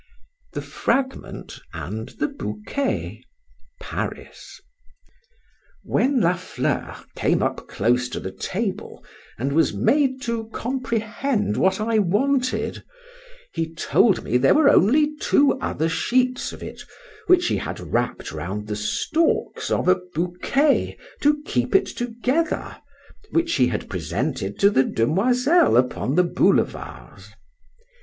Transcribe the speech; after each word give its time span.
THE 0.53 0.63
FRAGMENT, 0.63 1.59
AND 1.75 2.09
THE 2.17 2.27
BOUQUET. 2.29 3.19
PARIS. 3.79 4.59
WHEN 5.83 6.19
La 6.21 6.33
Fleur 6.33 6.95
came 7.15 7.43
up 7.43 7.67
close 7.67 8.09
to 8.09 8.19
the 8.19 8.31
table, 8.31 9.05
and 9.37 9.53
was 9.53 9.75
made 9.75 10.19
to 10.23 10.47
comprehend 10.47 11.55
what 11.55 11.79
I 11.79 11.99
wanted, 11.99 12.83
he 13.53 13.71
told 13.75 14.23
me 14.23 14.37
there 14.37 14.55
were 14.55 14.69
only 14.71 15.15
two 15.17 15.51
other 15.59 15.87
sheets 15.87 16.51
of 16.51 16.63
it, 16.63 16.81
which 17.27 17.45
he 17.45 17.57
had 17.57 17.79
wrapped 17.79 18.31
round 18.31 18.65
the 18.69 18.75
stalks 18.75 19.69
of 19.69 19.87
a 19.87 20.01
bouquet 20.15 20.97
to 21.21 21.43
keep 21.43 21.75
it 21.75 21.85
together, 21.85 22.75
which 23.29 23.53
he 23.53 23.67
had 23.67 23.87
presented 23.87 24.57
to 24.61 24.71
the 24.71 24.83
demoiselle 24.83 25.77
upon 25.77 26.15
the 26.15 26.23
boulevards. 26.23 27.29